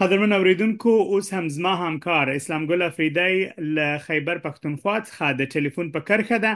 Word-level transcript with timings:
قدرمن 0.00 0.32
اوریدونکو 0.32 0.88
اوس 1.10 1.32
هم 1.34 1.46
زما 1.48 1.74
همکار 1.76 2.30
اسلام 2.30 2.66
ګل 2.66 2.82
افریدی 2.82 3.46
له 3.78 3.86
خیبر 4.02 4.40
پښتونخوا 4.42 4.92
څخه 5.06 5.38
د 5.38 5.48
ټلیفون 5.54 5.88
په 5.96 6.02
کرخه 6.10 6.36
ده 6.44 6.52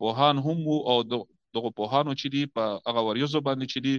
پوهان 0.00 0.36
هم 0.46 0.58
او 0.92 0.96
دغه 1.56 1.70
پوهانو 1.80 2.12
چې 2.20 2.26
دي 2.34 2.42
په 2.54 2.62
هغه 2.88 3.00
وریزو 3.08 3.40
باندې 3.48 3.66
چې 3.72 3.78
دي 3.86 3.94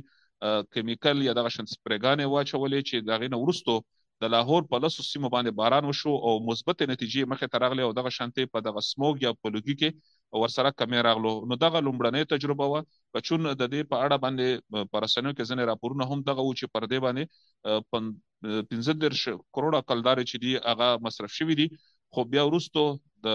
کیمیکل 0.73 1.17
یا 1.27 1.33
دغه 1.39 1.49
شان 1.55 1.71
سپریګانې 1.75 2.25
واچولې 2.31 2.81
چې 2.89 3.05
دغه 3.11 3.33
نورستو 3.35 3.77
د 4.21 4.25
لاهور 4.33 4.63
په 4.69 4.77
لاسو 4.83 5.03
سیمو 5.07 5.29
باندې 5.33 5.51
باران 5.57 5.87
وشو 5.87 6.11
او 6.27 6.31
مثبت 6.45 6.79
نتیجې 6.91 7.25
مخه 7.33 7.49
ترغلې 7.55 7.83
او 7.87 7.91
دغه 7.97 8.11
شانتي 8.17 8.45
په 8.53 8.61
دغه 8.67 8.81
سموګ 8.87 9.25
یا 9.25 9.31
پلوګي 9.41 9.75
کې 9.81 10.39
ورسره 10.43 10.71
کمی 10.79 11.03
راغلو 11.07 11.33
نو 11.51 11.57
دغه 11.65 11.81
لومړنۍ 11.87 12.29
تجربه 12.33 12.65
و 12.71 12.81
په 13.17 13.23
چون 13.27 13.45
د 13.49 13.63
دې 13.73 13.85
په 13.91 14.01
اړه 14.05 14.23
باندې 14.23 14.87
پرسنو 14.95 15.33
کې 15.35 15.47
ځنې 15.51 15.67
راپورونه 15.71 16.09
هم 16.13 16.19
دغه 16.31 16.41
و 16.47 16.55
چې 16.61 16.73
پر 16.75 16.87
دې 16.93 17.03
باندې 17.05 18.73
15 18.75 18.99
درش 19.05 19.23
کروڑه 19.55 19.85
کلدار 19.91 20.23
چې 20.23 20.37
دی 20.45 20.53
هغه 20.71 20.89
مصرف 21.09 21.37
شوی 21.39 21.59
دی 21.61 21.67
خو 22.15 22.27
بیا 22.33 22.47
ورستو 22.49 22.83
د 23.25 23.31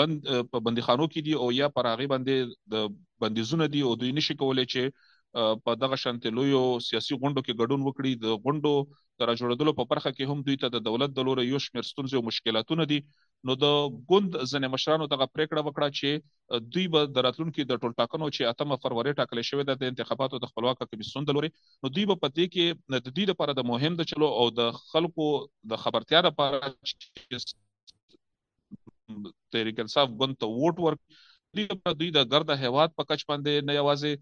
بند 0.01 0.29
په 0.53 0.67
بندي 0.69 0.85
خانو 0.91 1.09
کې 1.09 1.29
دي 1.29 1.41
او 1.45 1.49
یا 1.61 1.71
پر 1.79 1.89
هغه 1.93 2.13
باندې 2.13 2.61
د 2.75 2.99
بندیزونه 3.25 3.69
دي 3.77 3.83
او 3.89 3.95
دوی 4.03 4.17
نشي 4.21 4.38
کولای 4.45 4.71
چې 4.75 5.09
په 5.33 5.74
دغه 5.81 5.98
شانتي 6.01 6.31
لویو 6.38 6.62
سیاسي 6.86 7.18
غونډو 7.22 7.42
کې 7.44 7.60
ګډون 7.62 7.81
وکړي 7.88 8.10
د 8.24 8.39
غونډو 8.45 8.72
تر 9.22 9.30
جوړولو 9.42 9.74
په 9.80 9.86
پرخه 9.92 10.12
کې 10.16 10.31
هم 10.31 10.39
دوی 10.48 10.57
ته 10.63 10.69
د 10.74 10.81
دولت 10.88 11.13
د 11.19 11.25
لوري 11.28 11.45
یو 11.50 11.62
شمېر 11.66 11.88
ستونزې 11.89 12.16
او 12.19 12.24
مشکلاتونه 12.30 12.86
دي 12.92 12.98
نو 13.50 13.56
د 13.63 13.72
ګوند 14.10 14.36
ځنې 14.51 14.68
مشرانو 14.74 15.07
دغه 15.13 15.28
پریکړه 15.36 15.62
وکړه 15.66 15.88
چې 16.00 16.63
دوی 16.74 16.86
به 16.95 17.12
د 17.19 17.25
راتلونکو 17.28 17.68
د 17.69 17.80
ټول 17.83 17.95
ټاکنو 18.01 18.30
چې 18.38 18.51
اتمه 18.54 18.80
فروری 18.86 19.13
ټاکل 19.22 19.42
شوې 19.51 19.69
ده 19.69 19.80
د 19.83 19.94
انتخاباتو 19.94 20.42
د 20.45 20.51
خپلواک 20.51 20.83
کمیسون 20.92 21.30
د 21.30 21.38
لوري 21.39 21.51
نو 21.54 21.94
دوی 21.95 22.06
به 22.12 22.22
پدې 22.25 22.45
کې 22.56 22.81
د 22.98 23.16
دې 23.16 23.31
لپاره 23.31 23.57
د 23.62 23.68
مهم 23.72 23.98
د 24.01 24.10
چلو 24.13 24.31
او 24.42 24.50
د 24.60 24.72
خلکو 24.81 25.30
د 25.75 25.81
خبرتیا 25.86 26.24
لپاره 26.27 26.62
چې 26.75 27.48
تحریک 29.56 29.81
انصاف 29.88 30.13
ګوند 30.19 30.42
ته 30.44 30.54
ووټ 30.60 30.86
ورک 30.86 31.25
دوی 31.56 31.68
په 31.86 31.98
دوی 32.04 32.12
د 32.19 32.30
ګرد 32.36 32.56
هواد 32.68 33.00
په 33.00 33.10
کچ 33.13 33.27
باندې 33.31 33.68
نه 33.72 33.80
یوازې 33.81 34.13